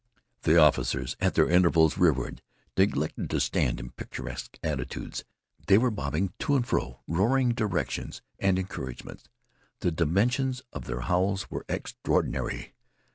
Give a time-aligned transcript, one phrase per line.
[0.41, 2.41] The officers, at their intervals, rearward,
[2.75, 5.23] neglected to stand in picturesque attitudes.
[5.67, 9.25] They were bobbing to and fro roaring directions and encouragements.
[9.81, 12.73] The dimensions of their howls were extraordinary.